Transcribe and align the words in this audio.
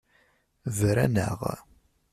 Bran-aɣ. 0.77 1.39